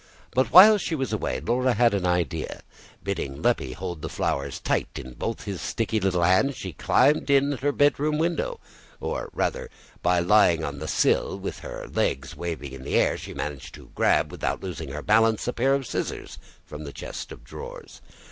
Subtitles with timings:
[0.31, 2.61] But while she was away Laura had an idea.
[3.03, 7.53] Bidding Leppie hold the flowers tight in both his sticky little hands, she climbed in
[7.53, 8.59] at her bedroom window,
[8.99, 9.69] or rather,
[10.01, 13.91] by lying on the sill with her legs waving in the air, she managed to
[13.93, 18.01] grab, without losing her balance, a pair of scissors from the chest of drawers.